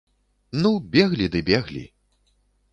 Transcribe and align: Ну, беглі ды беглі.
Ну, 0.61 0.71
беглі 0.95 1.29
ды 1.37 1.45
беглі. 1.53 1.85